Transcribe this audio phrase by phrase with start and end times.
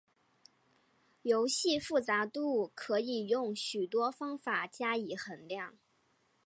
[1.21, 5.77] 游戏复杂度可以用许多方法加以衡量。